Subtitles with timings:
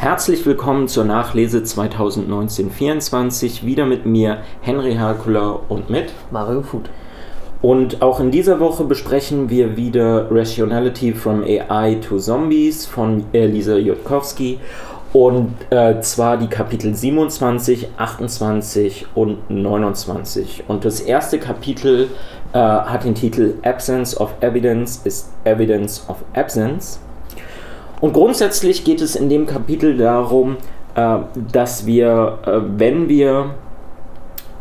[0.00, 3.66] Herzlich willkommen zur Nachlese 2019-24.
[3.66, 6.88] Wieder mit mir Henry Herkula und mit Mario Food.
[7.60, 13.76] Und auch in dieser Woche besprechen wir wieder Rationality from AI to Zombies von Lisa
[13.76, 14.58] Jutkowski.
[15.12, 20.64] Und äh, zwar die Kapitel 27, 28 und 29.
[20.66, 22.08] Und das erste Kapitel
[22.54, 27.00] äh, hat den Titel Absence of Evidence is Evidence of Absence.
[28.00, 30.56] Und grundsätzlich geht es in dem Kapitel darum,
[30.94, 31.18] äh,
[31.52, 33.54] dass wir, äh, wenn wir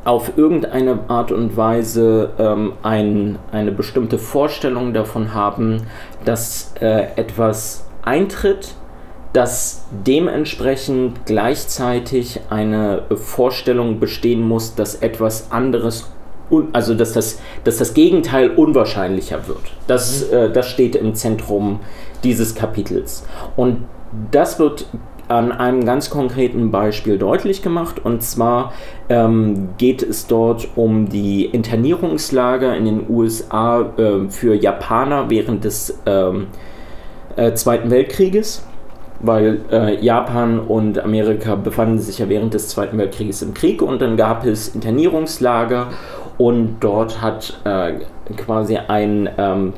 [0.03, 5.83] auf irgendeine Art und Weise ähm, ein, eine bestimmte Vorstellung davon haben,
[6.25, 8.73] dass äh, etwas eintritt,
[9.33, 16.09] dass dementsprechend gleichzeitig eine Vorstellung bestehen muss, dass etwas anderes,
[16.73, 19.61] also dass das, dass das Gegenteil unwahrscheinlicher wird.
[19.87, 20.37] Das, mhm.
[20.37, 21.79] äh, das steht im Zentrum
[22.23, 23.25] dieses Kapitels.
[23.55, 23.85] Und
[24.31, 24.87] das wird
[25.29, 28.03] an einem ganz konkreten Beispiel deutlich gemacht.
[28.03, 28.73] Und zwar
[29.09, 35.99] ähm, geht es dort um die Internierungslager in den USA äh, für Japaner während des
[36.05, 36.47] ähm,
[37.35, 38.65] äh, Zweiten Weltkrieges.
[39.21, 44.01] Weil äh, Japan und Amerika befanden sich ja während des Zweiten Weltkrieges im Krieg und
[44.01, 45.89] dann gab es Internierungslager
[46.39, 47.99] und dort hat äh,
[48.37, 49.73] quasi ein ähm,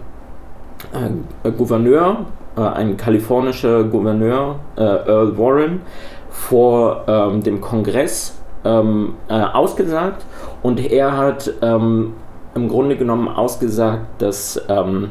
[1.44, 5.82] äh, Gouverneur, äh, ein kalifornischer Gouverneur, äh, Earl Warren,
[6.30, 10.24] vor ähm, dem Kongress ähm, äh, ausgesagt
[10.62, 12.14] und er hat ähm,
[12.54, 15.10] im Grunde genommen ausgesagt, dass ähm,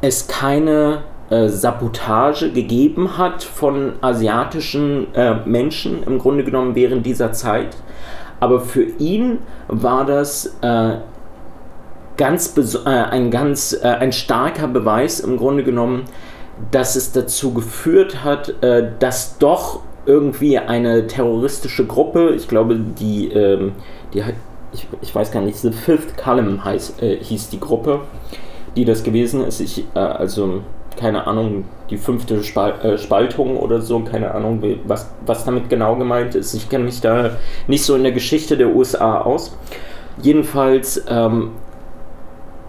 [0.00, 5.06] es keine äh, Sabotage gegeben hat von asiatischen
[5.44, 7.76] Menschen im Grunde genommen während dieser Zeit.
[8.40, 10.96] Aber für ihn war das äh,
[12.16, 16.04] ganz äh, ein ganz äh, ein starker Beweis im Grunde genommen,
[16.70, 23.28] dass es dazu geführt hat, äh, dass doch irgendwie eine terroristische Gruppe, ich glaube, die,
[23.28, 23.72] ähm,
[24.12, 24.22] die
[24.72, 28.00] ich, ich weiß gar nicht, The Fifth Column heißt, äh, hieß die Gruppe,
[28.76, 29.60] die das gewesen ist.
[29.60, 30.62] Ich, äh, also
[30.96, 35.96] keine Ahnung, die fünfte Spal äh, Spaltung oder so, keine Ahnung, was, was damit genau
[35.96, 36.54] gemeint ist.
[36.54, 37.30] Ich kenne mich da
[37.66, 39.56] nicht so in der Geschichte der USA aus.
[40.22, 41.52] Jedenfalls ähm,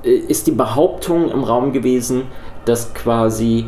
[0.03, 2.23] ist die Behauptung im Raum gewesen,
[2.65, 3.65] dass quasi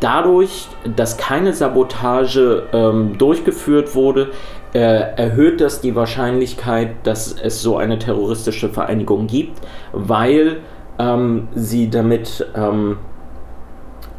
[0.00, 4.30] dadurch, dass keine Sabotage ähm, durchgeführt wurde,
[4.72, 9.60] äh, erhöht das die Wahrscheinlichkeit, dass es so eine terroristische Vereinigung gibt,
[9.92, 10.58] weil
[10.98, 12.98] ähm, sie damit ähm,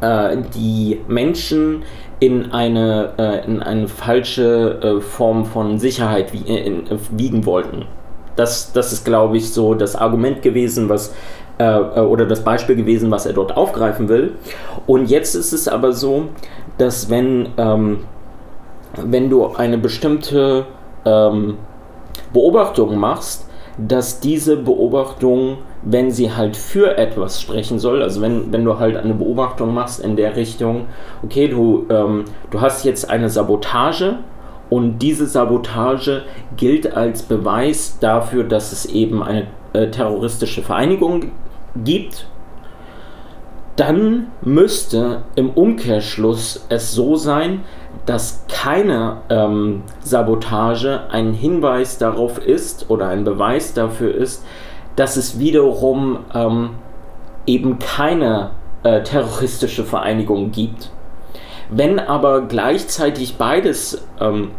[0.02, 1.84] äh, die Menschen
[2.22, 7.86] in eine, äh, in eine falsche äh, Form von Sicherheit wie, äh, wiegen wollten.
[8.36, 11.14] Das, das ist, glaube ich, so das Argument gewesen, was
[11.58, 14.32] oder das Beispiel gewesen, was er dort aufgreifen will.
[14.88, 16.24] Und jetzt ist es aber so,
[16.76, 18.00] dass wenn, ähm,
[18.96, 20.64] wenn du eine bestimmte
[21.04, 21.58] ähm,
[22.32, 23.46] Beobachtung machst,
[23.78, 28.96] dass diese Beobachtung, wenn sie halt für etwas sprechen soll, also wenn, wenn du halt
[28.96, 30.86] eine Beobachtung machst in der Richtung,
[31.22, 34.18] okay, du, ähm, du hast jetzt eine Sabotage
[34.70, 36.22] und diese Sabotage
[36.56, 41.32] gilt als Beweis dafür, dass es eben eine äh, terroristische Vereinigung
[41.84, 42.26] gibt,
[43.76, 47.64] dann müsste im Umkehrschluss es so sein,
[48.06, 54.44] dass keine ähm, Sabotage ein Hinweis darauf ist oder ein Beweis dafür ist,
[54.96, 56.70] dass es wiederum ähm,
[57.46, 58.50] eben keine
[58.82, 60.90] äh, terroristische Vereinigung gibt.
[61.70, 64.50] Wenn aber gleichzeitig beides ähm,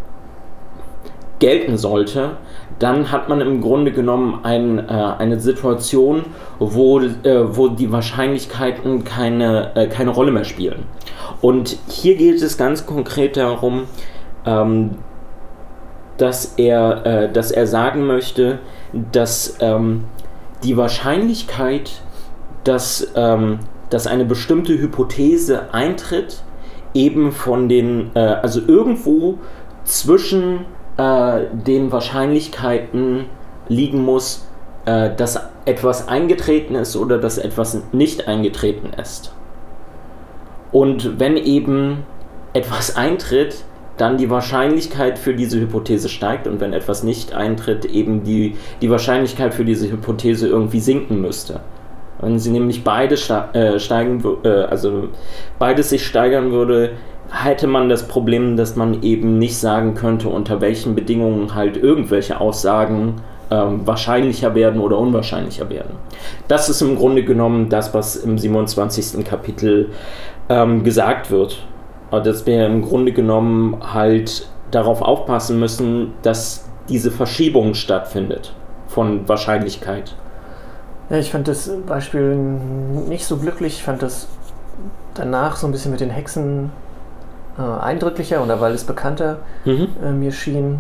[1.40, 2.38] gelten sollte,
[2.80, 6.24] dann hat man im Grunde genommen ein, äh, eine Situation,
[6.60, 10.86] wo, äh, wo die Wahrscheinlichkeiten keine, äh, keine Rolle mehr spielen.
[11.42, 13.84] Und hier geht es ganz konkret darum,
[14.46, 14.92] ähm,
[16.18, 18.60] dass, er, äh, dass er sagen möchte,
[19.12, 20.06] dass ähm,
[20.64, 21.92] die Wahrscheinlichkeit,
[22.64, 23.60] dass, ähm,
[23.90, 26.44] dass eine bestimmte Hypothese eintritt,
[26.94, 29.40] eben von den, äh, also irgendwo
[29.84, 30.66] zwischen
[30.98, 33.26] äh, den Wahrscheinlichkeiten
[33.68, 34.48] liegen muss,
[34.86, 39.34] äh, dass etwas eingetreten ist oder dass etwas nicht eingetreten ist.
[40.72, 42.04] Und wenn eben
[42.54, 43.64] etwas eintritt,
[43.98, 48.90] dann die Wahrscheinlichkeit für diese Hypothese steigt und wenn etwas nicht eintritt, eben die, die
[48.90, 51.62] Wahrscheinlichkeit für diese Hypothese irgendwie sinken müsste.
[52.20, 55.10] Wenn sie nämlich beide äh, steigen, äh, also
[55.60, 56.92] beides sich steigern würde,
[57.32, 62.40] hätte man das Problem, dass man eben nicht sagen könnte, unter welchen Bedingungen halt irgendwelche
[62.40, 63.16] Aussagen
[63.52, 65.96] ähm, wahrscheinlicher werden oder unwahrscheinlicher werden.
[66.48, 69.26] Das ist im Grunde genommen das, was im 27.
[69.26, 69.90] Kapitel
[70.50, 71.60] ähm, gesagt wird.
[72.22, 78.54] Dass wir im Grunde genommen halt darauf aufpassen müssen, dass diese Verschiebung stattfindet
[78.88, 80.16] von Wahrscheinlichkeit.
[81.10, 83.74] Ja, ich fand das Beispiel nicht so glücklich.
[83.78, 84.28] Ich fand das
[85.14, 86.72] danach so ein bisschen mit den Hexen
[87.58, 89.90] äh, eindrücklicher oder weil es bekannter mhm.
[90.04, 90.80] äh, mir schien.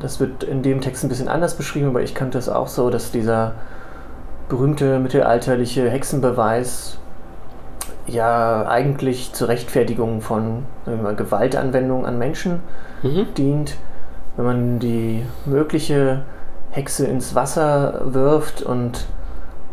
[0.00, 2.90] Das wird in dem Text ein bisschen anders beschrieben, aber ich kannte es auch so,
[2.90, 3.52] dass dieser
[4.48, 6.98] berühmte mittelalterliche Hexenbeweis
[8.08, 12.60] ja eigentlich zur Rechtfertigung von mal, Gewaltanwendung an Menschen
[13.02, 13.26] mhm.
[13.36, 13.76] dient.
[14.36, 16.22] Wenn man die mögliche
[16.70, 19.06] Hexe ins Wasser wirft und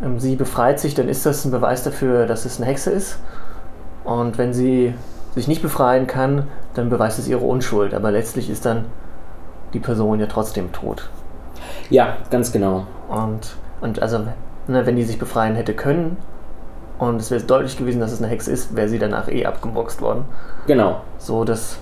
[0.04, 3.20] ähm, sie befreit sich, dann ist das ein Beweis dafür, dass es eine Hexe ist.
[4.04, 4.94] Und wenn sie
[5.34, 7.94] sich nicht befreien kann, dann beweist es ihre Unschuld.
[7.94, 8.86] Aber letztlich ist dann
[9.74, 11.10] die Person ja trotzdem tot.
[11.90, 12.88] Ja, ganz genau.
[13.10, 14.20] Und, und also,
[14.68, 16.18] ne, wenn die sich befreien hätte können
[16.98, 20.02] und es wäre deutlich gewesen, dass es eine Hexe ist, wäre sie danach eh abgeboxt
[20.02, 20.26] worden.
[20.68, 21.02] Genau.
[21.18, 21.78] So, dass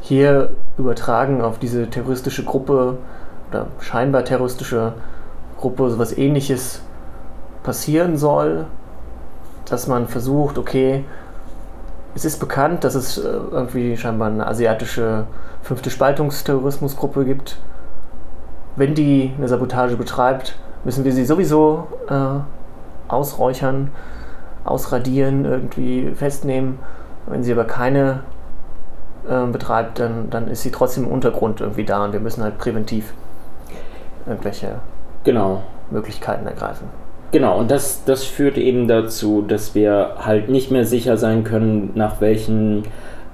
[0.00, 2.98] hier übertragen auf diese terroristische Gruppe
[3.50, 4.94] oder scheinbar terroristische
[5.60, 6.82] Gruppe sowas ähnliches
[7.62, 8.66] passieren soll,
[9.66, 11.04] dass man versucht, okay,
[12.14, 15.24] es ist bekannt, dass es äh, irgendwie scheinbar eine asiatische
[15.62, 17.58] fünfte Spaltungsterrorismusgruppe gibt.
[18.76, 22.40] Wenn die eine Sabotage betreibt, müssen wir sie sowieso äh,
[23.08, 23.92] ausräuchern,
[24.64, 26.78] ausradieren, irgendwie festnehmen.
[27.26, 28.20] Wenn sie aber keine
[29.28, 32.58] äh, betreibt, dann, dann ist sie trotzdem im Untergrund irgendwie da und wir müssen halt
[32.58, 33.12] präventiv
[34.26, 34.76] irgendwelche
[35.24, 35.62] genau.
[35.90, 36.88] Möglichkeiten ergreifen.
[37.32, 41.90] Genau, und das, das führt eben dazu, dass wir halt nicht mehr sicher sein können,
[41.94, 42.82] nach welchen,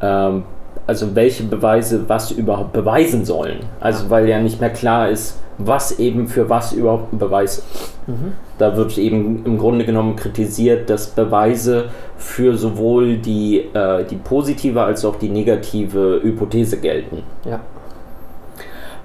[0.00, 0.44] ähm,
[0.86, 3.60] also welche Beweise was überhaupt beweisen sollen.
[3.80, 7.99] Also weil ja nicht mehr klar ist, was eben für was überhaupt ein Beweis ist.
[8.06, 8.32] Mhm.
[8.58, 14.82] Da wird eben im Grunde genommen kritisiert, dass Beweise für sowohl die, äh, die positive
[14.82, 17.22] als auch die negative Hypothese gelten.
[17.44, 17.60] Ja.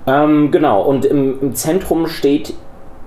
[0.05, 2.53] Ähm, genau, und im, im Zentrum steht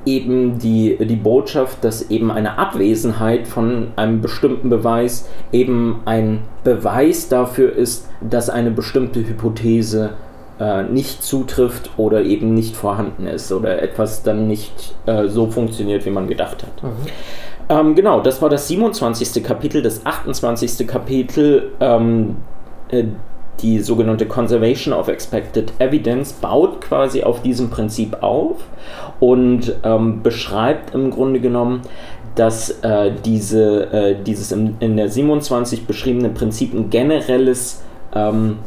[0.07, 7.29] eben die, die Botschaft, dass eben eine Abwesenheit von einem bestimmten Beweis eben ein Beweis
[7.29, 10.11] dafür ist, dass eine bestimmte Hypothese
[10.59, 16.07] äh, nicht zutrifft oder eben nicht vorhanden ist oder etwas dann nicht äh, so funktioniert,
[16.07, 16.83] wie man gedacht hat.
[16.83, 16.91] Mhm.
[17.69, 19.43] Ähm, genau, das war das 27.
[19.43, 19.83] Kapitel.
[19.83, 20.87] Das 28.
[20.87, 22.37] Kapitel ähm,
[22.91, 23.05] äh,
[23.61, 28.57] die sogenannte Conservation of Expected Evidence baut quasi auf diesem Prinzip auf
[29.19, 31.81] und ähm, beschreibt im Grunde genommen,
[32.35, 37.83] dass äh, diese, äh, dieses in, in, der 27 beschriebene Prinzip ein generelles
[38.15, 38.59] ähm,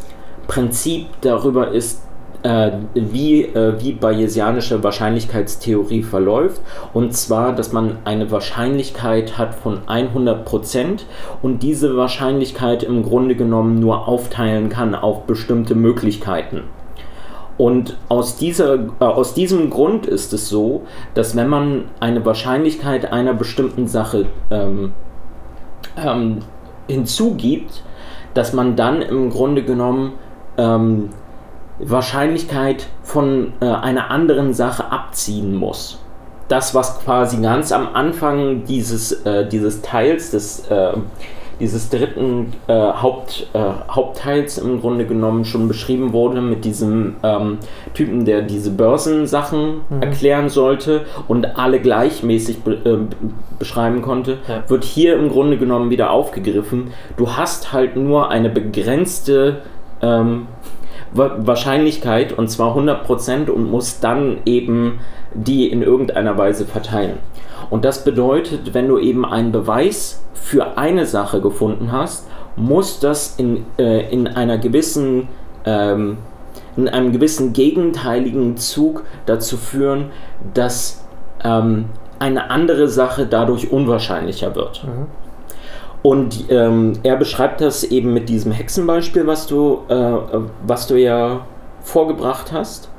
[0.50, 2.02] Prinzip darüber ist,
[2.42, 6.62] äh, wie, äh, wie bayesianische Wahrscheinlichkeitstheorie verläuft.
[6.92, 11.06] Und zwar, dass man eine Wahrscheinlichkeit hat von 100%
[11.44, 16.64] und diese Wahrscheinlichkeit im Grunde genommen nur aufteilen kann auf bestimmte Möglichkeiten.
[17.58, 20.82] Und aus, dieser, äh, aus diesem Grund ist es so,
[21.14, 24.94] dass wenn man eine Wahrscheinlichkeit einer bestimmten Sache ähm,
[25.96, 26.40] ähm,
[26.88, 27.84] hinzugibt,
[28.34, 30.14] dass man dann im Grunde genommen
[30.60, 31.10] ähm,
[31.80, 36.00] Wahrscheinlichkeit von äh, einer anderen Sache abziehen muss.
[36.50, 40.94] Das, was quasi ganz am Anfang dieses, äh, dieses Teils, des, äh,
[41.60, 43.60] dieses dritten äh, Haupt, äh,
[43.90, 47.60] Hauptteils im Grunde genommen schon beschrieben wurde mit diesem ähm,
[47.94, 50.02] Typen, der diese Börsensachen mhm.
[50.02, 52.98] erklären sollte und alle gleichmäßig be äh,
[53.60, 54.64] beschreiben konnte, ja.
[54.70, 56.92] wird hier im Grunde genommen wieder aufgegriffen.
[57.18, 59.58] Du hast halt nur eine begrenzte
[60.02, 60.48] ähm,
[61.14, 65.00] Wahrscheinlichkeit und zwar 100% und muss dann eben
[65.34, 67.18] die in irgendeiner Weise verteilen.
[67.70, 73.36] Und das bedeutet, wenn du eben einen Beweis für eine Sache gefunden hast, muss das
[73.38, 75.28] in, äh, in einer gewissen
[75.66, 76.18] ähm,
[76.78, 80.12] in einem gewissen gegenteiligen Zug dazu führen,
[80.54, 81.06] dass
[81.44, 81.86] ähm,
[82.20, 84.84] eine andere Sache dadurch unwahrscheinlicher wird.
[84.86, 85.08] Mhm.
[86.02, 90.14] Und ähm, er beschreibt das eben mit diesem Hexenbeispiel, was du, äh,
[90.66, 91.42] was du ja
[91.82, 92.90] vorgebracht hast.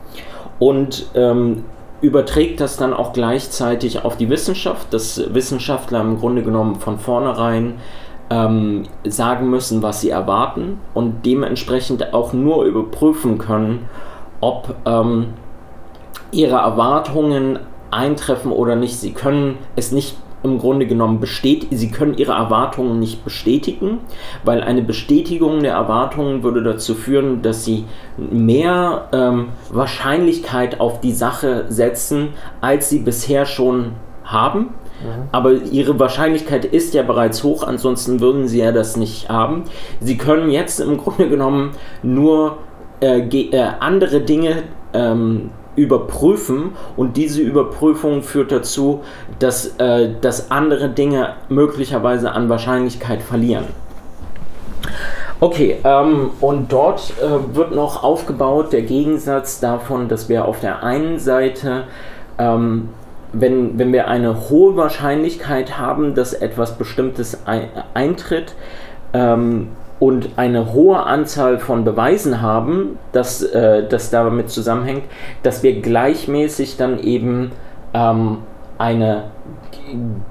[0.58, 1.64] Und ähm,
[2.02, 7.74] überträgt das dann auch gleichzeitig auf die Wissenschaft, dass Wissenschaftler im Grunde genommen von vornherein
[8.30, 13.88] ähm, sagen müssen, was sie erwarten und dementsprechend auch nur überprüfen können,
[14.40, 15.34] ob ähm,
[16.32, 17.58] ihre Erwartungen
[17.90, 18.96] eintreffen oder nicht.
[18.98, 23.98] Sie können es nicht im Grunde genommen bestätigen, sie können ihre Erwartungen nicht bestätigen,
[24.44, 27.84] weil eine Bestätigung der Erwartungen würde dazu führen, dass sie
[28.16, 32.28] mehr ähm, Wahrscheinlichkeit auf die Sache setzen,
[32.60, 33.92] als sie bisher schon
[34.24, 34.70] haben.
[35.32, 39.64] aber ihre Wahrscheinlichkeit ist ja bereits hoch, ansonsten würden sie ja das nicht haben.
[40.00, 41.70] Sie können jetzt im Grunde genommen
[42.02, 42.58] nur
[43.00, 49.00] äh, äh, andere Dinge ähm, überprüfen und diese Überprüfung führt dazu,
[49.38, 53.64] dass, äh, dass andere Dinge möglicherweise an Wahrscheinlichkeit verlieren.
[55.42, 60.82] Okay, ähm, und dort äh, wird noch aufgebaut der Gegensatz davon, dass wir auf der
[60.82, 61.84] einen Seite,
[62.38, 62.90] ähm,
[63.32, 68.54] wenn, wenn wir eine hohe Wahrscheinlichkeit haben, dass etwas Bestimmtes ein, eintritt,
[69.14, 69.68] ähm,
[70.00, 75.04] und eine hohe Anzahl von Beweisen haben, dass äh, das damit zusammenhängt,
[75.44, 77.52] dass wir gleichmäßig dann eben
[77.94, 78.38] ähm,
[78.78, 79.24] eine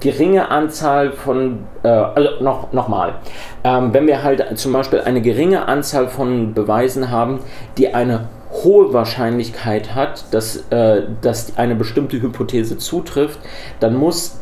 [0.00, 3.14] geringe Anzahl von, äh, also noch, nochmal,
[3.62, 7.38] ähm, wenn wir halt zum Beispiel eine geringe Anzahl von Beweisen haben,
[7.78, 13.38] die eine hohe Wahrscheinlichkeit hat, dass, äh, dass eine bestimmte Hypothese zutrifft,
[13.78, 14.40] dann muss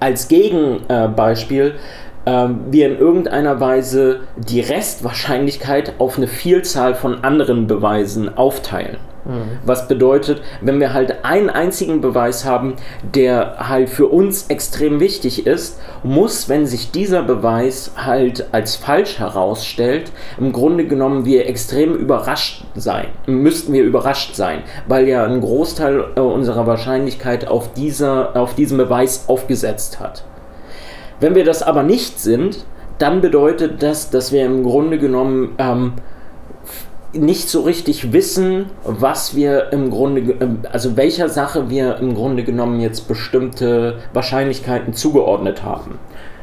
[0.00, 1.76] als Gegenbeispiel
[2.26, 8.98] ähm, wir in irgendeiner Weise die Restwahrscheinlichkeit auf eine Vielzahl von anderen Beweisen aufteilen.
[9.26, 9.58] Mhm.
[9.64, 12.74] Was bedeutet, wenn wir halt einen einzigen Beweis haben,
[13.14, 19.18] der halt für uns extrem wichtig ist, muss, wenn sich dieser Beweis halt als falsch
[19.18, 25.40] herausstellt, im Grunde genommen wir extrem überrascht sein, müssten wir überrascht sein, weil ja ein
[25.40, 30.24] Großteil äh, unserer Wahrscheinlichkeit auf, dieser, auf diesen Beweis aufgesetzt hat.
[31.20, 32.64] Wenn wir das aber nicht sind,
[32.98, 35.92] dann bedeutet das, dass wir im Grunde genommen ähm,
[37.12, 42.44] nicht so richtig wissen, was wir im Grunde, ähm, also welcher Sache wir im Grunde
[42.44, 45.98] genommen jetzt bestimmte Wahrscheinlichkeiten zugeordnet haben,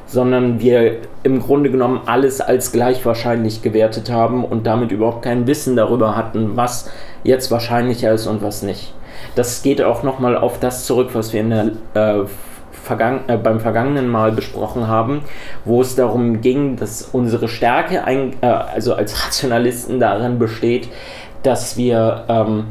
[0.07, 5.47] sondern wir im Grunde genommen alles als gleich wahrscheinlich gewertet haben und damit überhaupt kein
[5.47, 6.89] Wissen darüber hatten, was
[7.23, 8.93] jetzt wahrscheinlicher ist und was nicht.
[9.35, 12.25] Das geht auch nochmal auf das zurück, was wir in der äh,
[12.83, 15.21] vergangen, äh, beim vergangenen Mal besprochen haben,
[15.65, 20.89] wo es darum ging, dass unsere Stärke, ein, äh, also als Rationalisten darin besteht,
[21.43, 22.65] dass wir ähm,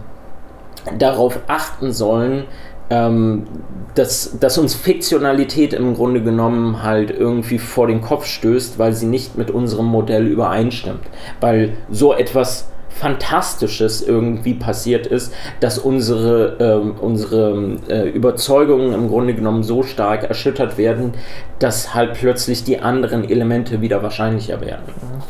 [0.99, 2.45] darauf achten sollen,
[2.90, 3.47] ähm,
[3.95, 9.07] dass, dass uns Fiktionalität im Grunde genommen halt irgendwie vor den Kopf stößt, weil sie
[9.07, 11.02] nicht mit unserem Modell übereinstimmt.
[11.40, 19.34] Weil so etwas Fantastisches irgendwie passiert ist, dass unsere, äh, unsere äh, Überzeugungen im Grunde
[19.34, 21.14] genommen so stark erschüttert werden,
[21.58, 24.84] dass halt plötzlich die anderen Elemente wieder wahrscheinlicher werden.
[24.87, 25.22] Mhm.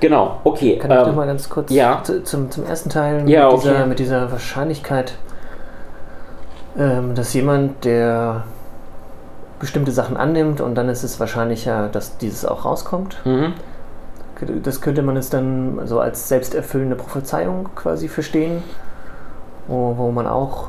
[0.00, 0.78] Genau, okay.
[0.78, 2.02] Kann ich ähm, noch mal ganz kurz ja.
[2.02, 3.60] zum, zum ersten Teil mit, ja, okay.
[3.62, 5.14] dieser, mit dieser Wahrscheinlichkeit,
[6.78, 8.44] ähm, dass jemand, der
[9.58, 13.16] bestimmte Sachen annimmt und dann ist es wahrscheinlicher, dass dieses auch rauskommt.
[13.24, 13.54] Mhm
[14.62, 18.62] das könnte man jetzt dann so als selbsterfüllende Prophezeiung quasi verstehen,
[19.66, 20.68] wo, wo man auch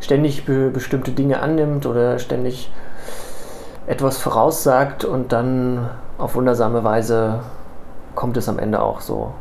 [0.00, 2.70] ständig be bestimmte Dinge annimmt oder ständig
[3.86, 7.40] etwas voraussagt und dann auf wundersame Weise
[8.14, 9.32] kommt es am Ende auch so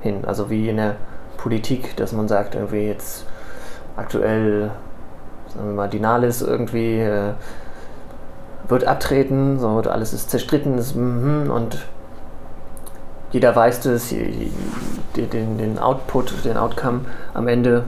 [0.00, 0.24] hin.
[0.24, 0.96] Also wie in der
[1.36, 3.26] Politik, dass man sagt, irgendwie jetzt
[3.96, 4.70] aktuell,
[5.48, 7.32] sagen wir mal, Dinalis irgendwie äh,
[8.68, 11.78] wird abtreten, so alles ist zerstritten ist, mm, und
[13.34, 14.14] jeder weiß das,
[15.16, 17.00] den, den Output, den Outcome
[17.34, 17.82] am Ende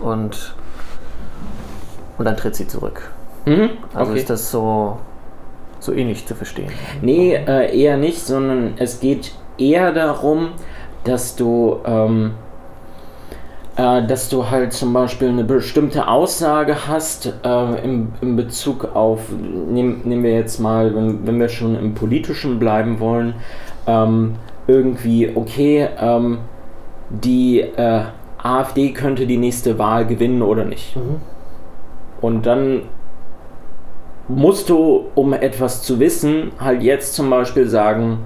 [0.00, 0.54] und,
[2.16, 3.10] und dann tritt sie zurück.
[3.46, 4.98] Mhm, also ist das so,
[5.80, 6.70] so ähnlich zu verstehen?
[7.02, 10.50] Nee, äh, eher nicht, sondern es geht eher darum,
[11.02, 12.34] dass du, ähm,
[13.74, 19.18] äh, dass du halt zum Beispiel eine bestimmte Aussage hast äh, im, in Bezug auf,
[19.32, 23.34] nehm, nehmen wir jetzt mal, wenn, wenn wir schon im Politischen bleiben wollen,
[23.88, 26.38] ähm, irgendwie, okay, ähm,
[27.10, 28.02] die äh,
[28.38, 30.96] AfD könnte die nächste Wahl gewinnen oder nicht.
[30.96, 31.20] Mhm.
[32.20, 32.82] Und dann
[34.28, 38.18] musst du, um etwas zu wissen, halt jetzt zum Beispiel sagen,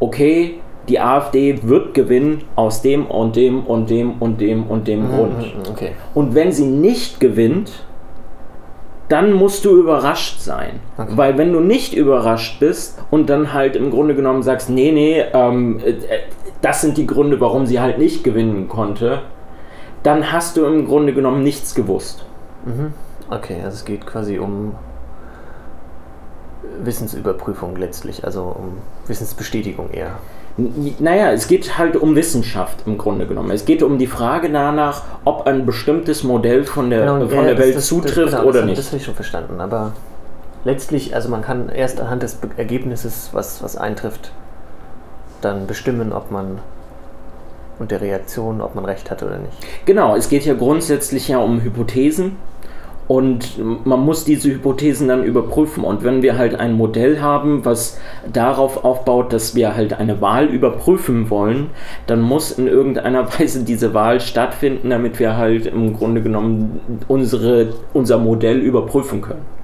[0.00, 5.04] okay, die AfD wird gewinnen aus dem und dem und dem und dem und dem
[5.04, 5.38] mhm, Grund.
[5.38, 5.92] Mhm, okay.
[6.14, 7.84] Und wenn sie nicht gewinnt,
[9.08, 10.80] dann musst du überrascht sein.
[10.96, 11.12] Okay.
[11.14, 15.20] Weil wenn du nicht überrascht bist und dann halt im Grunde genommen sagst, nee, nee,
[15.32, 15.94] ähm, äh,
[16.62, 19.22] das sind die Gründe, warum sie halt nicht gewinnen konnte,
[20.02, 22.24] dann hast du im Grunde genommen nichts gewusst.
[22.64, 22.94] Mhm.
[23.30, 24.74] Okay, also es geht quasi um
[26.82, 30.18] Wissensüberprüfung letztlich, also um Wissensbestätigung eher.
[30.56, 33.50] Naja, es geht halt um Wissenschaft im Grunde genommen.
[33.50, 37.44] Es geht um die Frage danach, ob ein bestimmtes Modell von der, genau, von ja,
[37.44, 38.78] der Welt das, zutrifft das, genau, oder das, nicht.
[38.78, 39.92] Das habe ich schon verstanden, aber
[40.64, 44.30] letztlich, also man kann erst anhand des Ergebnisses, was, was eintrifft,
[45.40, 46.58] dann bestimmen, ob man
[47.80, 49.56] und der Reaktion, ob man recht hat oder nicht.
[49.84, 52.36] Genau, es geht ja grundsätzlich ja um Hypothesen
[53.06, 55.84] Und man muss diese Hypothesen dann überprüfen.
[55.84, 58.00] Und wenn wir halt ein Modell haben, was
[58.32, 61.70] darauf aufbaut, dass wir halt eine Wahl überprüfen wollen,
[62.06, 67.74] dann muss in irgendeiner Weise diese Wahl stattfinden, damit wir halt im Grunde genommen unsere,
[67.92, 69.63] unser Modell überprüfen können.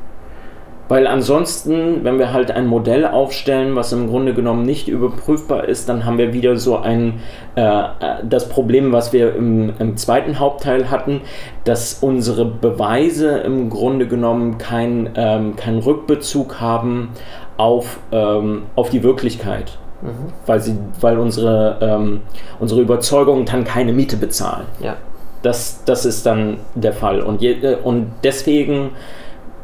[0.90, 5.88] Weil ansonsten, wenn wir halt ein Modell aufstellen, was im Grunde genommen nicht überprüfbar ist,
[5.88, 7.20] dann haben wir wieder so ein
[7.54, 7.85] äh,
[8.25, 11.20] das Problem, was wir im, im, zweiten Hauptteil hatten,
[11.62, 17.11] dass unsere Beweise im Grunde genommen keinen ähm, kein Rückbezug haben
[17.56, 19.78] auf, ähm, auf die Wirklichkeit.
[20.02, 20.32] Mhm.
[20.47, 22.23] Weil, sie, weil unsere, ähm,
[22.59, 24.66] unsere Überzeugungen dann keine Miete bezahlen.
[24.82, 24.97] Ja.
[25.42, 27.20] Das, das ist dann der Fall.
[27.20, 28.90] Und, je, äh, und deswegen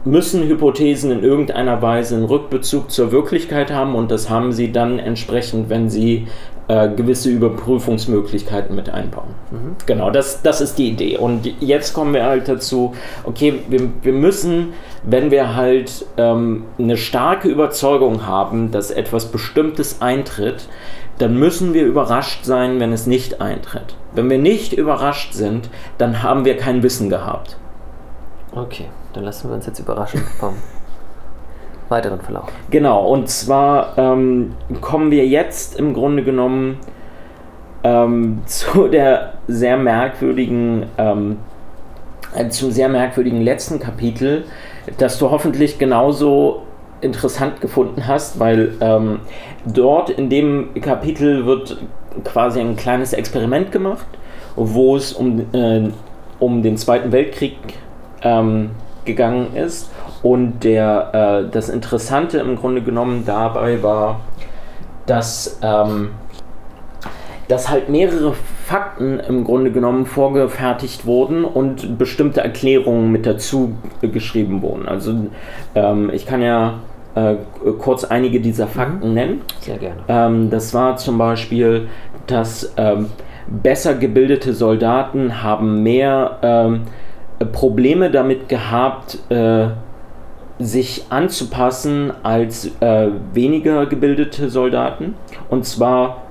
[0.07, 4.99] müssen Hypothesen in irgendeiner Weise einen Rückbezug zur Wirklichkeit haben und das haben sie dann
[4.99, 6.29] entsprechend, wenn sie
[6.69, 9.35] äh, gewisse Überprüfungsmöglichkeiten mit einbauen.
[9.51, 9.77] Mhm.
[9.87, 11.17] Genau, das, das ist die Idee.
[11.19, 12.95] Und jetzt kommen wir halt dazu,
[13.25, 20.01] okay, wir, wir müssen, wenn wir halt ähm, eine starke Überzeugung haben, dass etwas Bestimmtes
[20.01, 20.69] eintritt,
[21.19, 23.95] dann müssen wir überrascht sein, wenn es nicht eintritt.
[24.15, 27.57] Wenn wir nicht überrascht sind, dann haben wir kein Wissen gehabt.
[28.57, 30.55] Okay, dann lassen wir uns jetzt überraschen vom
[31.91, 32.49] weiteren Verlauf.
[32.71, 36.79] Genau, und zwar ähm, kommen wir jetzt im Grunde genommen
[37.85, 41.37] ähm, zu der sehr merkwürdigen, ähm,
[42.35, 44.45] äh, zum sehr merkwürdigen letzten Kapitel,
[44.97, 46.63] das du hoffentlich genauso
[47.03, 49.21] interessant gefunden hast, weil ähm,
[49.67, 51.77] dort in dem Kapitel wird
[52.25, 54.07] quasi ein kleines Experiment gemacht,
[54.57, 55.91] wo es um, äh,
[56.41, 57.86] um den Zweiten Weltkrieg geht
[58.23, 58.71] ähm,
[59.05, 59.91] gegangen ist.
[60.23, 64.21] Und der, äh, das Interessante im Grunde genommen dabei war,
[65.07, 66.11] dass, ähm,
[67.49, 74.63] dass halt mehrere Fakten im Grunde genommen vorgefertigt wurden und bestimmte Erklärungen mit dazu geschrieben
[74.63, 74.89] wurden.
[74.89, 75.15] Also
[75.77, 76.81] ähm, ich kann ja
[77.15, 77.37] äh,
[77.79, 79.15] kurz einige dieser Fakten mhm.
[79.15, 79.43] nennen.
[79.61, 80.01] Sehr gerne.
[80.09, 81.89] Ähm, das war zum Beispiel,
[82.27, 83.07] dass ähm,
[83.47, 86.83] besser gebildete Soldaten haben mehr ähm,
[87.45, 89.69] Probleme damit gehabt, äh,
[90.59, 95.15] sich anzupassen als äh, weniger gebildete Soldaten.
[95.51, 96.23] Und zwar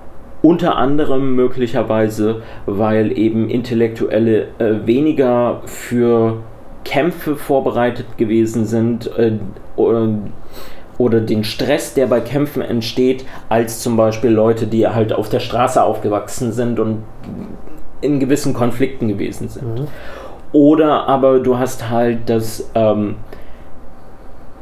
[0.41, 6.38] unter anderem möglicherweise, weil eben Intellektuelle äh, weniger für
[6.84, 9.34] Kämpfe vorbereitet gewesen sind äh,
[10.98, 15.39] oder den Stress, der bei Kämpfen entsteht, als zum Beispiel Leute, die halt auf der
[15.39, 17.04] Straße aufgewachsen sind und
[18.02, 19.80] in gewissen Konflikten gewesen sind.
[19.80, 19.88] Mhm.
[20.56, 23.15] Oder aber du hast halt das ähm,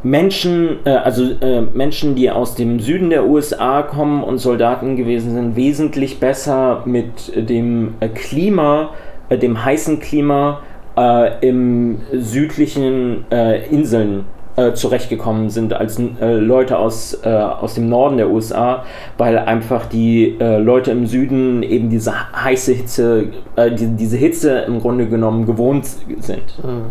[0.02, 5.36] Menschen, äh, also äh, Menschen, die aus dem Süden der USA kommen und Soldaten gewesen
[5.36, 8.90] sind, wesentlich besser mit dem äh, Klima,
[9.30, 10.62] äh, dem heißen Klima
[10.98, 17.90] äh, im südlichen äh, Inseln äh, zurechtgekommen sind als äh, Leute aus, äh, aus dem
[17.90, 18.86] Norden der USA,
[19.18, 24.60] weil einfach die äh, Leute im Süden eben diese heiße Hitze, äh, die, diese Hitze
[24.60, 25.88] im Grunde genommen gewohnt
[26.20, 26.44] sind.
[26.64, 26.86] Mhm.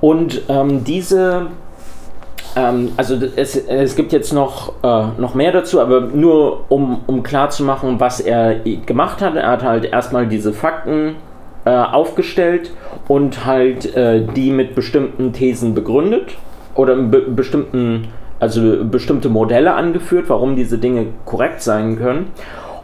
[0.00, 1.46] Und ähm, diese
[2.54, 7.22] ähm, also es, es gibt jetzt noch, äh, noch mehr dazu, aber nur um, um
[7.22, 9.36] klar zu machen, was er gemacht hat.
[9.36, 11.16] Er hat halt erstmal diese Fakten
[11.64, 12.70] aufgestellt
[13.08, 16.38] und halt die mit bestimmten Thesen begründet
[16.78, 22.30] oder be bestimmten, also bestimmte Modelle angeführt, warum diese Dinge korrekt sein können.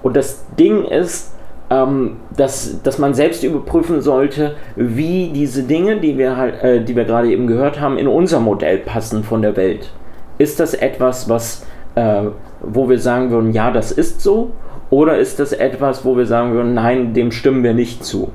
[0.02, 1.32] Und das Ding ist,
[1.70, 6.96] ähm, dass, dass man selbst überprüfen sollte, wie diese Dinge, die wir, halt, äh, die
[6.96, 9.92] wir gerade eben gehört haben, in unser Modell passen von der Welt.
[10.38, 12.24] Ist das etwas, was, äh,
[12.60, 14.50] wo wir sagen würden, ja, das ist so?
[14.90, 18.32] Oder ist das etwas, wo wir sagen würden, nein, dem stimmen wir nicht zu?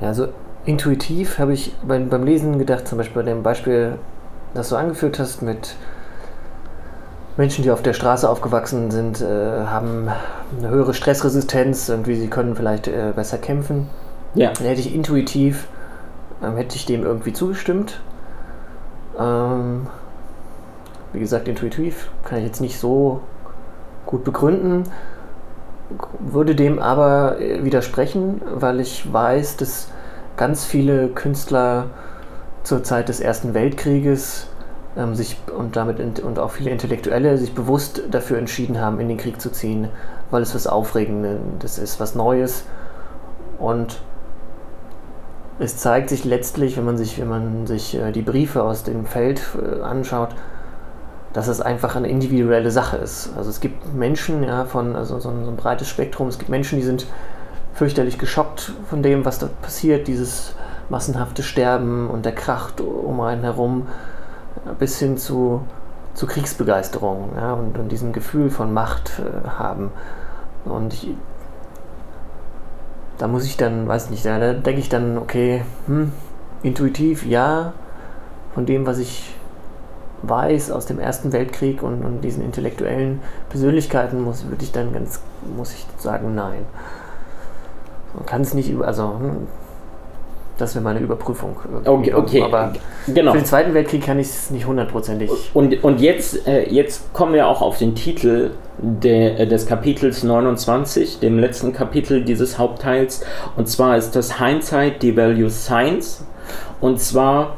[0.00, 0.28] Ja, also
[0.64, 3.98] intuitiv habe ich beim, beim Lesen gedacht, zum Beispiel bei dem Beispiel
[4.54, 5.76] das du angeführt hast mit
[7.36, 10.08] Menschen, die auf der Straße aufgewachsen sind, äh, haben
[10.58, 13.88] eine höhere Stressresistenz, und wie sie können vielleicht äh, besser kämpfen.
[14.34, 14.52] Ja.
[14.52, 15.68] Dann hätte ich intuitiv,
[16.42, 18.00] ähm, hätte ich dem irgendwie zugestimmt.
[19.18, 19.86] Ähm,
[21.12, 23.20] wie gesagt, intuitiv kann ich jetzt nicht so
[24.04, 24.84] gut begründen,
[26.18, 29.88] würde dem aber äh, widersprechen, weil ich weiß, dass
[30.36, 31.86] ganz viele Künstler
[32.68, 34.46] zur Zeit des Ersten Weltkrieges
[34.96, 39.16] ähm, sich und damit und auch viele Intellektuelle sich bewusst dafür entschieden haben, in den
[39.16, 39.88] Krieg zu ziehen,
[40.30, 42.64] weil es was Aufregendes ist, was Neues.
[43.58, 44.00] Und
[45.58, 49.06] es zeigt sich letztlich, wenn man sich, wenn man sich äh, die Briefe aus dem
[49.06, 50.30] Feld äh, anschaut,
[51.32, 53.30] dass es einfach eine individuelle Sache ist.
[53.36, 56.28] Also es gibt Menschen, ja, von also so ein, so ein breites Spektrum.
[56.28, 57.06] Es gibt Menschen, die sind
[57.72, 60.54] fürchterlich geschockt von dem, was da passiert, dieses
[60.88, 63.86] massenhafte Sterben und der Krach um einen herum
[64.78, 65.62] bis hin zu,
[66.14, 69.90] zu Kriegsbegeisterung ja, und, und diesem Gefühl von Macht äh, haben.
[70.64, 71.14] Und ich,
[73.18, 76.12] da muss ich dann, weiß nicht, da, da denke ich dann, okay, hm,
[76.62, 77.72] intuitiv ja,
[78.54, 79.34] von dem, was ich
[80.22, 83.20] weiß aus dem Ersten Weltkrieg und, und diesen intellektuellen
[83.50, 85.20] Persönlichkeiten, muss, würde ich dann ganz,
[85.56, 86.66] muss ich sagen, nein.
[88.14, 89.46] Man kann es nicht, also hm,
[90.58, 91.56] das wäre meine Überprüfung.
[91.84, 92.42] Okay, okay.
[92.42, 92.72] Aber
[93.06, 93.32] genau.
[93.32, 95.30] für den Zweiten Weltkrieg kann ich es nicht hundertprozentig.
[95.54, 100.24] Und, und jetzt, äh, jetzt kommen wir auch auf den Titel der, äh, des Kapitels
[100.24, 103.24] 29, dem letzten Kapitel dieses Hauptteils.
[103.56, 106.24] Und zwar ist das Hindsight Devalue Science.
[106.80, 107.56] Und zwar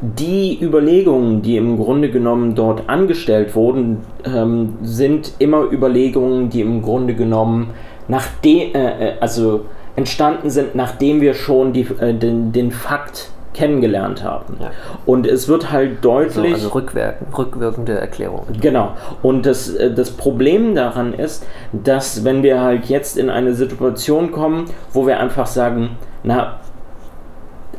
[0.00, 6.82] die Überlegungen, die im Grunde genommen dort angestellt wurden, ähm, sind immer Überlegungen, die im
[6.82, 7.70] Grunde genommen
[8.08, 13.30] nach dem, äh, äh, also entstanden sind, nachdem wir schon die, äh, den, den Fakt
[13.52, 14.56] kennengelernt haben.
[14.60, 14.70] Ja.
[15.06, 16.54] Und es wird halt deutlich.
[16.54, 18.46] Also, also rückwirkend, rückwirkende Erklärung.
[18.60, 18.92] Genau.
[19.22, 24.30] Und das, äh, das Problem daran ist, dass wenn wir halt jetzt in eine Situation
[24.30, 25.90] kommen, wo wir einfach sagen,
[26.22, 26.60] na,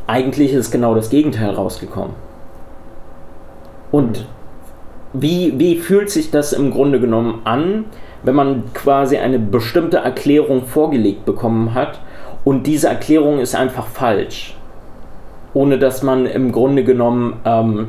[0.08, 2.14] eigentlich ist genau das Gegenteil rausgekommen.
[3.92, 4.26] Und
[5.14, 7.86] wie, wie fühlt sich das im Grunde genommen an,
[8.24, 12.00] wenn man quasi eine bestimmte Erklärung vorgelegt bekommen hat
[12.44, 14.56] und diese Erklärung ist einfach falsch.
[15.54, 17.88] Ohne dass man im Grunde genommen ähm,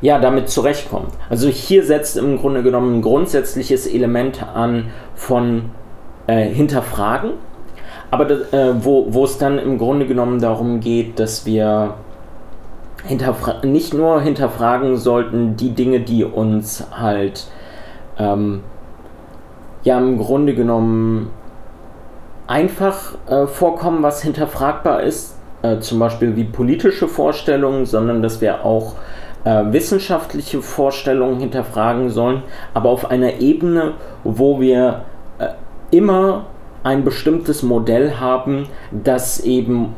[0.00, 1.12] ja, damit zurechtkommt.
[1.30, 5.70] Also hier setzt im Grunde genommen ein grundsätzliches Element an von
[6.26, 7.30] äh, Hinterfragen,
[8.10, 11.94] aber das, äh, wo, wo es dann im Grunde genommen darum geht, dass wir
[13.62, 17.46] nicht nur hinterfragen sollten die Dinge, die uns halt
[18.18, 18.62] ähm,
[19.82, 21.30] ja im Grunde genommen
[22.46, 28.64] einfach äh, vorkommen, was hinterfragbar ist, äh, zum Beispiel wie politische Vorstellungen, sondern dass wir
[28.64, 28.94] auch
[29.44, 35.04] äh, wissenschaftliche Vorstellungen hinterfragen sollen, aber auf einer Ebene, wo wir
[35.38, 35.48] äh,
[35.90, 36.46] immer
[36.82, 39.94] ein bestimmtes Modell haben, das eben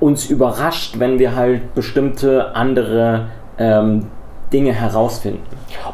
[0.00, 3.26] uns überrascht, wenn wir halt bestimmte andere
[3.58, 4.06] ähm,
[4.52, 5.42] Dinge herausfinden.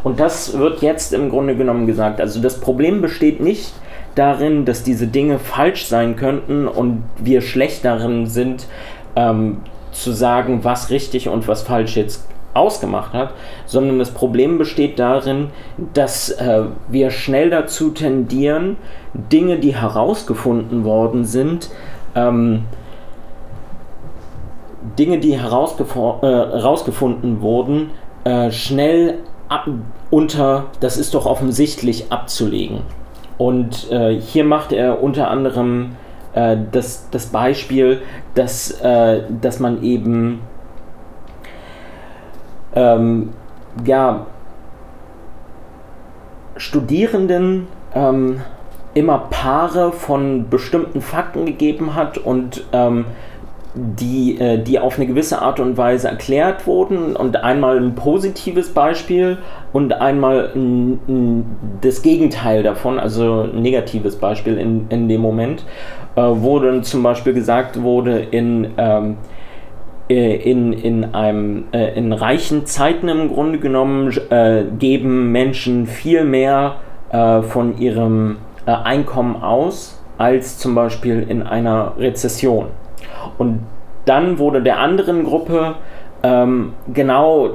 [0.03, 2.21] Und das wird jetzt im Grunde genommen gesagt.
[2.21, 3.73] Also das Problem besteht nicht
[4.15, 8.67] darin, dass diese Dinge falsch sein könnten und wir schlecht darin sind,
[9.17, 9.59] ähm,
[9.93, 13.33] zu sagen, was richtig und was falsch jetzt ausgemacht hat,
[13.67, 15.49] sondern das Problem besteht darin,
[15.93, 18.77] dass äh, wir schnell dazu tendieren,
[19.13, 21.71] Dinge, die herausgefunden worden sind,
[22.15, 22.65] ähm,
[24.99, 27.91] Dinge, die herausgefunden äh, wurden,
[28.25, 29.69] äh, schnell ab,
[30.11, 32.81] unter, das ist doch offensichtlich abzulegen.
[33.39, 35.97] Und äh, hier macht er unter anderem
[36.35, 38.03] äh, das, das Beispiel,
[38.35, 40.41] dass, äh, dass man eben
[42.75, 43.33] ähm,
[43.85, 44.27] ja,
[46.57, 48.41] Studierenden ähm,
[48.95, 53.07] immer Paare von bestimmten Fakten gegeben hat und ähm,
[53.75, 58.73] die, äh, die auf eine gewisse Art und Weise erklärt wurden und einmal ein positives
[58.73, 59.39] Beispiel
[59.73, 61.47] und einmal ein, ein,
[61.81, 65.65] das Gegenteil davon, also ein negatives Beispiel in, in dem Moment,
[66.15, 69.17] äh, wo dann zum Beispiel gesagt wurde, in, ähm,
[70.09, 74.13] äh, in, in, einem, in reichen Zeiten im Grunde genommen
[74.79, 76.77] geben Menschen viel mehr
[77.11, 82.67] von ihrem Einkommen aus als zum Beispiel in einer Rezession.
[83.39, 83.61] Und
[84.05, 85.77] dann wurde der anderen Gruppe
[86.23, 87.51] ähm, genau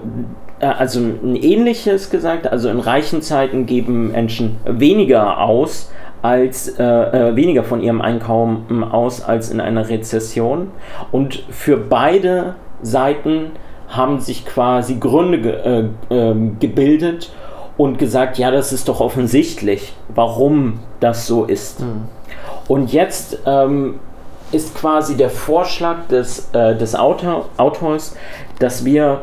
[0.59, 6.83] äh, also ein ähnliches gesagt, also in reichen Zeiten geben Menschen weniger aus als äh,
[6.83, 10.71] äh, weniger von ihrem Einkommen aus als in einer Rezession
[11.11, 13.51] und für beide Seiten
[13.87, 17.31] haben sich quasi Gründe ge äh, ähm, gebildet
[17.77, 21.79] und gesagt, ja, das ist doch offensichtlich, warum das so ist.
[21.79, 22.03] Mhm.
[22.67, 23.99] Und jetzt ähm,
[24.51, 28.15] ist quasi der Vorschlag des, äh, des Autor, Autors,
[28.59, 29.21] dass wir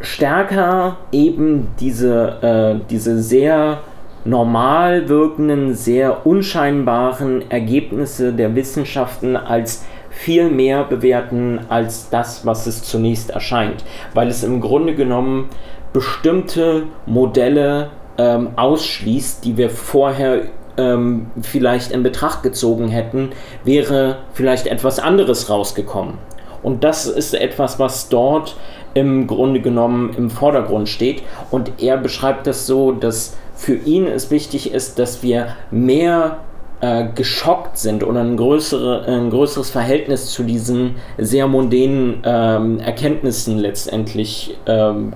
[0.00, 2.42] stärker eben diese,
[2.80, 3.78] äh, diese sehr
[4.24, 12.82] normal wirkenden, sehr unscheinbaren Ergebnisse der Wissenschaften als viel mehr bewerten als das, was es
[12.82, 15.48] zunächst erscheint, weil es im Grunde genommen
[15.92, 20.42] bestimmte Modelle ähm, ausschließt, die wir vorher
[20.76, 23.30] ähm, vielleicht in Betracht gezogen hätten,
[23.64, 26.18] wäre vielleicht etwas anderes rausgekommen.
[26.62, 28.56] Und das ist etwas, was dort
[28.94, 31.22] im Grunde genommen im Vordergrund steht.
[31.50, 36.38] Und er beschreibt das so, dass für ihn es wichtig ist, dass wir mehr
[36.80, 43.58] äh, geschockt sind oder ein, größere, ein größeres Verhältnis zu diesen sehr mondänen ähm, Erkenntnissen
[43.58, 45.12] letztendlich ähm,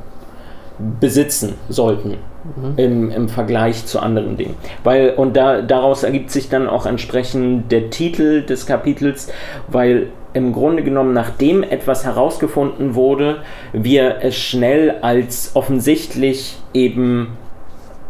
[1.00, 2.18] besitzen sollten.
[2.54, 2.72] Mhm.
[2.76, 4.54] Im, im Vergleich zu anderen Dingen.
[4.84, 9.32] Weil, und da, daraus ergibt sich dann auch entsprechend der Titel des Kapitels,
[9.68, 13.38] weil im Grunde genommen, nachdem etwas herausgefunden wurde,
[13.72, 17.36] wir es schnell als offensichtlich eben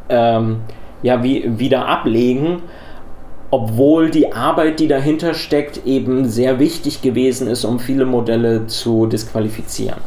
[0.08, 0.58] ähm,
[1.02, 2.62] ja, wie, wieder ablegen,
[3.50, 9.06] obwohl die Arbeit, die dahinter steckt, eben sehr wichtig gewesen ist, um viele Modelle zu
[9.06, 10.00] disqualifizieren.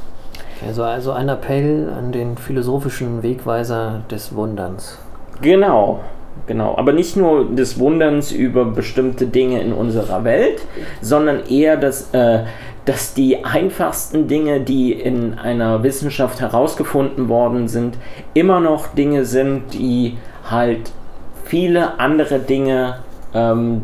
[0.68, 5.00] Also, also ein Appell an den philosophischen Wegweiser des Wunderns.
[5.42, 6.02] Genau,
[6.48, 6.76] genau.
[6.78, 10.62] Aber nicht nur des Wunderns über bestimmte Dinge in unserer Welt,
[11.02, 12.44] sondern eher das, äh,
[12.86, 17.98] dass die einfachsten Dinge, die in einer Wissenschaft herausgefunden worden sind,
[18.34, 20.18] immer noch Dinge sind, die
[20.50, 20.92] halt
[21.46, 22.98] viele andere Dinge
[23.34, 23.84] ähm,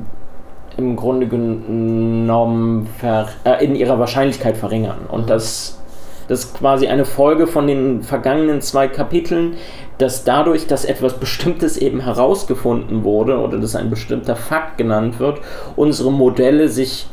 [0.77, 4.97] im Grunde genommen äh, in ihrer Wahrscheinlichkeit verringern.
[5.07, 5.79] Und das
[6.27, 9.55] das ist quasi eine Folge von den vergangenen zwei Kapiteln,
[9.97, 15.39] dass dadurch, dass etwas Bestimmtes eben herausgefunden wurde oder dass ein bestimmter Fakt genannt wird,
[15.75, 17.07] unsere Modelle sich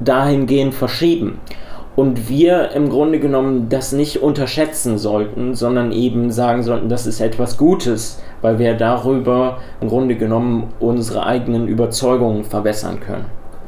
[0.00, 1.40] dahingehend verschieben.
[1.94, 7.20] Und wir im Grunde genommen das nicht unterschätzen sollten, sondern eben sagen sollten, das ist
[7.22, 13.24] etwas Gutes, weil wir darüber im Grunde genommen unsere eigenen Überzeugungen verbessern können.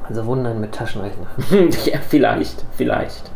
[0.06, 1.26] Also Wundern mit Taschenrechner.
[1.86, 3.30] ja, vielleicht, vielleicht.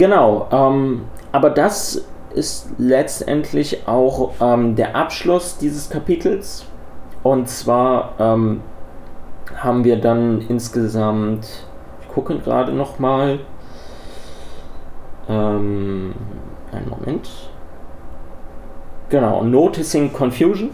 [0.00, 6.64] Genau, ähm, aber das ist letztendlich auch ähm, der Abschluss dieses Kapitels.
[7.22, 8.62] Und zwar ähm,
[9.56, 11.66] haben wir dann insgesamt,
[12.00, 13.40] ich gucke gerade nochmal,
[15.28, 16.14] ähm,
[16.72, 17.28] einen Moment.
[19.10, 20.70] Genau, Noticing Confusion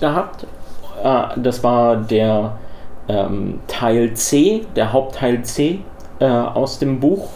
[0.00, 0.48] gehabt.
[1.04, 2.58] Äh, das war der
[3.06, 5.82] ähm, Teil C, der Hauptteil C
[6.18, 7.28] äh, aus dem Buch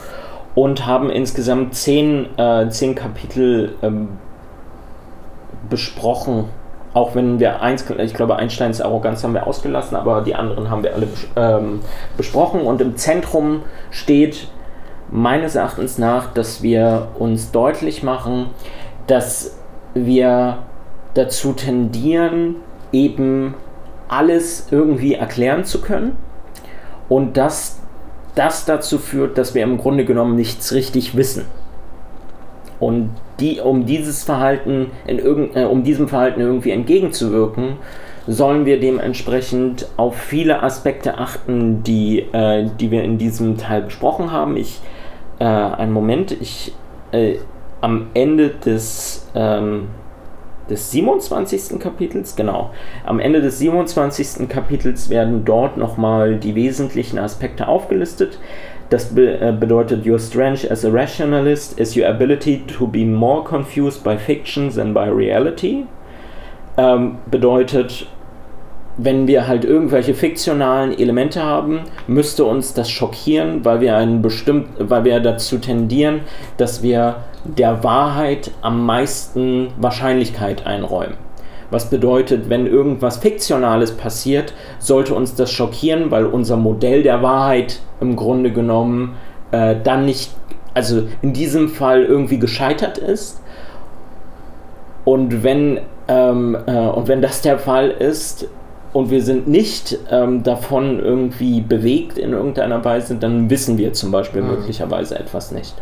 [0.54, 4.08] und haben insgesamt zehn, äh, zehn Kapitel ähm,
[5.70, 6.44] besprochen.
[6.94, 10.82] Auch wenn wir eins, ich glaube, Einsteins Arroganz haben wir ausgelassen, aber die anderen haben
[10.82, 11.80] wir alle ähm,
[12.18, 12.60] besprochen.
[12.62, 14.48] Und im Zentrum steht
[15.10, 18.46] meines Erachtens nach, dass wir uns deutlich machen,
[19.06, 19.56] dass
[19.94, 20.58] wir
[21.14, 22.56] dazu tendieren,
[22.92, 23.54] eben
[24.08, 26.16] alles irgendwie erklären zu können
[27.08, 27.81] und dass
[28.34, 31.44] das dazu führt, dass wir im Grunde genommen nichts richtig wissen.
[32.80, 35.18] Und die, um dieses Verhalten in
[35.54, 37.76] äh, um diesem Verhalten irgendwie entgegenzuwirken,
[38.26, 44.32] sollen wir dementsprechend auf viele Aspekte achten, die, äh, die wir in diesem Teil besprochen
[44.32, 44.56] haben.
[44.56, 44.80] Ich,
[45.38, 46.72] äh, einen Moment, ich
[47.12, 47.36] äh,
[47.80, 49.88] am Ende des ähm,
[50.68, 51.78] des 27.
[51.78, 52.70] Kapitels, genau.
[53.04, 54.48] Am Ende des 27.
[54.48, 58.38] Kapitels werden dort nochmal die wesentlichen Aspekte aufgelistet.
[58.90, 63.42] Das be äh, bedeutet, your strength as a rationalist is your ability to be more
[63.42, 65.84] confused by fiction than by reality.
[66.76, 68.06] Ähm, bedeutet,
[68.96, 74.68] wenn wir halt irgendwelche fiktionalen Elemente haben, müsste uns das schockieren, weil wir einen bestimmt,
[74.78, 76.20] weil wir dazu tendieren,
[76.58, 81.16] dass wir der Wahrheit am meisten Wahrscheinlichkeit einräumen.
[81.70, 87.80] Was bedeutet, wenn irgendwas Fiktionales passiert, sollte uns das schockieren, weil unser Modell der Wahrheit
[88.00, 89.16] im Grunde genommen
[89.52, 90.32] äh, dann nicht,
[90.74, 93.40] also in diesem Fall irgendwie gescheitert ist.
[95.06, 98.48] Und wenn, ähm, äh, und wenn das der Fall ist,
[98.92, 104.10] und wir sind nicht ähm, davon irgendwie bewegt in irgendeiner Weise, dann wissen wir zum
[104.10, 104.48] Beispiel mhm.
[104.48, 105.74] möglicherweise etwas nicht.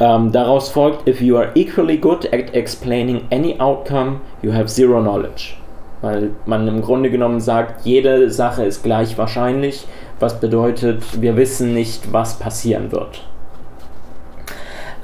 [0.00, 5.00] Ähm, daraus folgt, if you are equally good at explaining any outcome, you have zero
[5.00, 5.54] knowledge.
[6.00, 9.86] Weil man im Grunde genommen sagt, jede Sache ist gleich wahrscheinlich,
[10.18, 13.22] was bedeutet, wir wissen nicht, was passieren wird.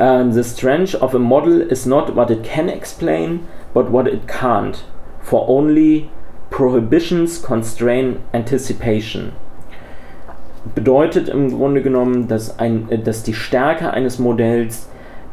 [0.00, 3.40] Uh, the strength of a model is not what it can explain,
[3.74, 4.84] but what it can't.
[5.20, 6.08] For only
[6.50, 9.32] Prohibitions constrain anticipation.
[10.74, 14.88] Bedeutet im Grunde genommen, dass, ein, dass die Stärke eines Modells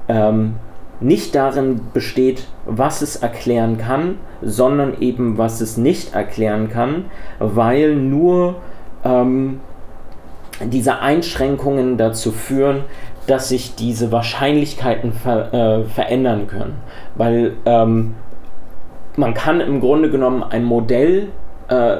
[0.08, 0.56] ähm,
[1.00, 7.06] nicht darin besteht, was es erklären kann, sondern eben, was es nicht erklären kann,
[7.40, 8.56] weil nur
[9.04, 9.60] ähm,
[10.64, 12.84] diese Einschränkungen dazu führen,
[13.28, 16.76] dass sich diese Wahrscheinlichkeiten ver, äh, verändern können.
[17.16, 18.16] Weil ähm,
[19.18, 21.30] man kann im Grunde genommen ein Modell,
[21.68, 21.98] äh,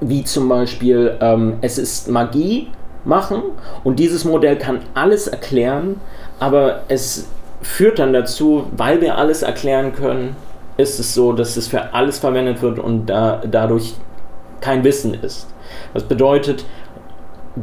[0.00, 2.68] wie zum Beispiel ähm, es ist Magie,
[3.04, 3.42] machen
[3.82, 6.00] und dieses Modell kann alles erklären,
[6.38, 7.28] aber es
[7.62, 10.36] führt dann dazu, weil wir alles erklären können,
[10.76, 13.94] ist es so, dass es für alles verwendet wird und da, dadurch
[14.60, 15.48] kein Wissen ist.
[15.94, 16.64] Das bedeutet,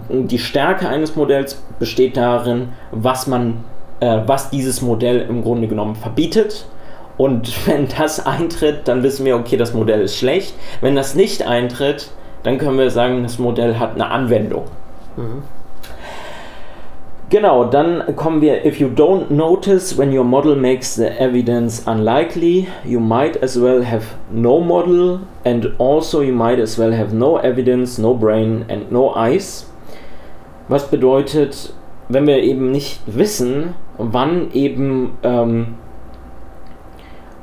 [0.09, 3.63] die Stärke eines Modells besteht darin, was man,
[3.99, 6.67] äh, was dieses Modell im Grunde genommen verbietet.
[7.17, 10.53] Und wenn das eintritt, dann wissen wir, okay, das Modell ist schlecht.
[10.81, 12.11] Wenn das nicht eintritt,
[12.43, 14.65] dann können wir sagen, das Modell hat eine Anwendung.
[15.15, 15.43] Mhm.
[17.29, 22.67] Genau, dann kommen wir, if you don't notice when your model makes the evidence unlikely,
[22.85, 27.37] you might as well have no model and also you might as well have no
[27.37, 29.69] evidence, no brain and no eyes.
[30.69, 31.73] Was bedeutet,
[32.07, 35.75] wenn wir eben nicht wissen, wann eben ähm,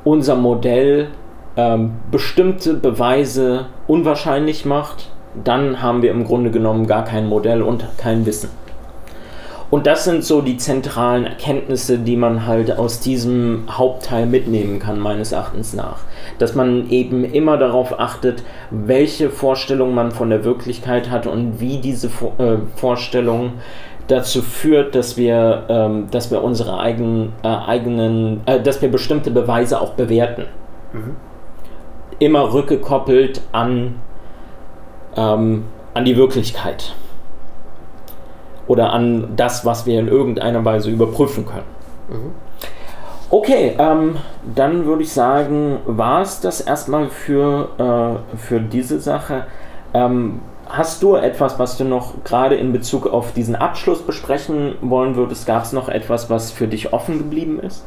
[0.05, 1.09] unser Modell
[1.57, 5.09] ähm, bestimmte Beweise unwahrscheinlich macht,
[5.43, 8.49] dann haben wir im Grunde genommen gar kein Modell und kein Wissen.
[9.71, 14.99] Und das sind so die zentralen Erkenntnisse, die man halt aus diesem Hauptteil mitnehmen kann,
[14.99, 16.01] meines Erachtens nach.
[16.37, 21.79] Dass man eben immer darauf achtet, welche Vorstellung man von der Wirklichkeit hat und wie
[21.79, 23.53] diese äh, Vorstellung
[24.07, 29.31] dazu führt, dass wir, ähm, dass wir unsere eigen, äh, eigenen, äh, dass wir bestimmte
[29.31, 30.45] Beweise auch bewerten.
[30.93, 31.15] Mhm.
[32.19, 33.95] Immer rückgekoppelt an,
[35.15, 36.93] ähm, an die Wirklichkeit
[38.67, 41.65] oder an das, was wir in irgendeiner Weise überprüfen können.
[42.09, 42.31] Mhm.
[43.29, 44.17] Okay, ähm,
[44.55, 49.45] dann würde ich sagen, war es das erstmal für, äh, für diese Sache.
[50.67, 55.45] Hast du etwas, was du noch gerade in Bezug auf diesen Abschluss besprechen wollen würdest?
[55.45, 57.83] Gab es noch etwas, was für dich offen geblieben ist?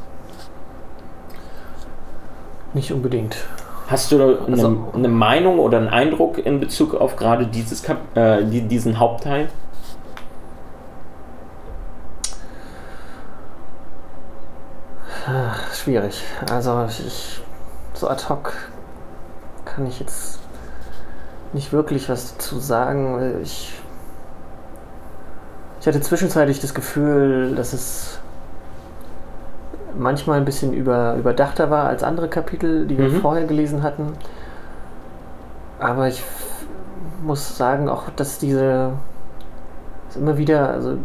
[2.75, 3.37] Nicht unbedingt.
[3.89, 7.99] Hast du eine, also, eine Meinung oder einen Eindruck in Bezug auf gerade dieses Kap
[8.15, 9.49] äh, diesen Hauptteil?
[15.73, 16.23] schwierig.
[16.51, 17.41] Also ich
[17.95, 18.53] so ad hoc
[19.65, 20.39] kann ich jetzt
[21.53, 23.41] nicht wirklich was dazu sagen.
[23.43, 23.75] Ich,
[25.81, 28.19] ich hatte zwischenzeitlich das Gefühl, dass es
[29.97, 33.21] manchmal ein bisschen über, überdachter war als andere Kapitel, die wir mhm.
[33.21, 34.13] vorher gelesen hatten.
[35.79, 36.23] Aber ich
[37.23, 38.93] muss sagen auch, dass diese
[40.15, 40.99] immer wieder, also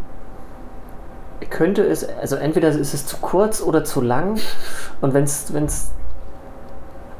[1.50, 4.40] könnte es, also entweder ist es zu kurz oder zu lang.
[5.02, 5.92] Und wenn es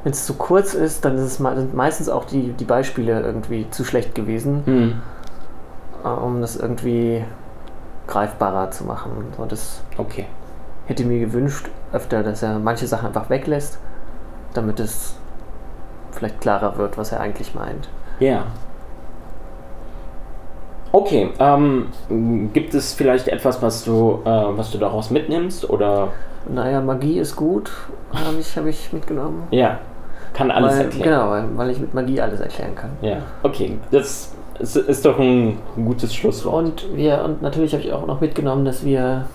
[0.04, 3.70] wenn es zu kurz ist, dann ist es sind meistens auch die, die Beispiele irgendwie
[3.70, 5.02] zu schlecht gewesen, mhm.
[6.04, 7.24] um das irgendwie
[8.08, 9.12] greifbarer zu machen.
[9.38, 10.26] Und das okay.
[10.88, 13.80] hätte mir gewünscht, öfter, dass er manche Sachen einfach weglässt,
[14.54, 15.16] damit es
[16.12, 17.88] vielleicht klarer wird, was er eigentlich meint.
[18.20, 18.44] Ja.
[20.92, 21.88] Okay, ähm,
[22.54, 26.10] gibt es vielleicht etwas, was du, äh, was du daraus mitnimmst oder?
[26.48, 27.72] Naja, Magie ist gut,
[28.14, 29.48] habe ich, hab ich mitgenommen.
[29.50, 29.80] Ja,
[30.34, 31.04] kann alles weil, erklären.
[31.04, 32.92] Genau, weil, weil ich mit Magie alles erklären kann.
[33.02, 36.56] Ja, okay, das ist, ist doch ein gutes Schlusswort.
[36.56, 39.26] Und, wir, und natürlich habe ich auch noch mitgenommen, dass wir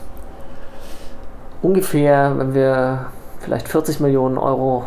[1.62, 3.06] ungefähr, wenn wir
[3.40, 4.84] vielleicht 40 Millionen Euro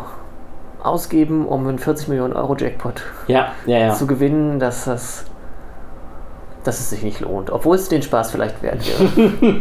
[0.82, 3.94] ausgeben, um einen 40 Millionen Euro Jackpot ja, ja, ja.
[3.94, 5.26] zu gewinnen, dass das
[6.64, 9.60] dass es sich nicht lohnt, obwohl es den Spaß vielleicht wert wäre.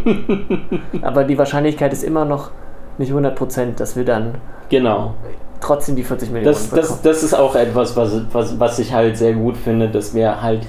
[1.02, 2.52] Aber die Wahrscheinlichkeit ist immer noch
[3.00, 4.36] nicht 100%, dass wir dann
[4.70, 5.16] genau.
[5.62, 9.18] Trotzdem die 40 Millionen das, das, das ist auch etwas, was, was, was ich halt
[9.18, 10.68] sehr gut finde, dass wir halt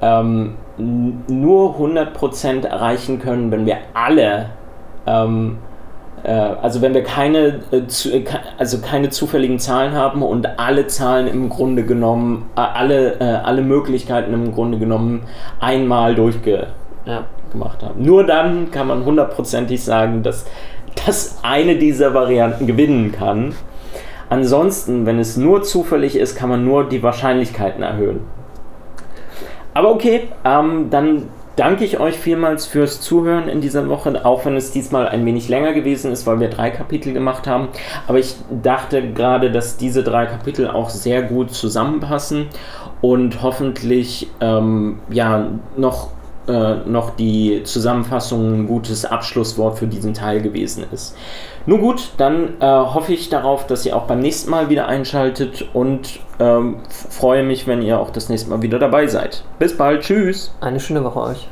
[0.00, 4.50] ähm, nur 100% erreichen können, wenn wir alle
[5.06, 5.58] ähm,
[6.24, 7.82] äh, also wenn wir keine, äh,
[8.58, 14.32] also keine zufälligen Zahlen haben und alle Zahlen im Grunde genommen, äh, alle, alle Möglichkeiten
[14.32, 15.22] im Grunde genommen
[15.60, 16.68] einmal durchgemacht
[17.06, 17.24] ja.
[17.88, 18.02] haben.
[18.02, 20.46] Nur dann kann man hundertprozentig sagen, dass
[21.06, 23.54] das eine dieser Varianten gewinnen kann.
[24.32, 28.20] Ansonsten, wenn es nur zufällig ist, kann man nur die Wahrscheinlichkeiten erhöhen.
[29.74, 31.24] Aber okay, ähm, dann
[31.56, 35.50] danke ich euch vielmals fürs Zuhören in dieser Woche, auch wenn es diesmal ein wenig
[35.50, 37.68] länger gewesen ist, weil wir drei Kapitel gemacht haben.
[38.08, 42.46] Aber ich dachte gerade, dass diese drei Kapitel auch sehr gut zusammenpassen
[43.02, 46.08] und hoffentlich ähm, ja noch
[46.48, 51.16] äh, noch die Zusammenfassung ein gutes Abschlusswort für diesen Teil gewesen ist.
[51.66, 55.64] Nun gut, dann äh, hoffe ich darauf, dass ihr auch beim nächsten Mal wieder einschaltet
[55.72, 59.44] und ähm, freue mich, wenn ihr auch das nächste Mal wieder dabei seid.
[59.58, 60.52] Bis bald, tschüss.
[60.60, 61.48] Eine schöne Woche euch.